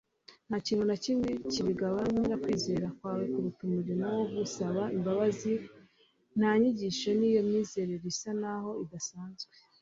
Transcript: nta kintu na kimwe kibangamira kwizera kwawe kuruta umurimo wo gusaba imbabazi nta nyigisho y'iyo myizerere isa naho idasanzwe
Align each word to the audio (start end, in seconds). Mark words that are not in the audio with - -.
nta 0.47 0.57
kintu 0.65 0.83
na 0.89 0.97
kimwe 1.03 1.29
kibangamira 1.51 2.35
kwizera 2.43 2.85
kwawe 2.97 3.23
kuruta 3.33 3.61
umurimo 3.67 4.05
wo 4.17 4.25
gusaba 4.35 4.81
imbabazi 4.97 5.51
nta 6.39 6.51
nyigisho 6.59 7.09
y'iyo 7.19 7.41
myizerere 7.47 8.05
isa 8.13 8.31
naho 8.41 8.71
idasanzwe 8.85 9.51